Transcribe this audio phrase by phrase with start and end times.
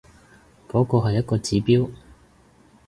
[0.67, 1.91] 嗰個係一個指標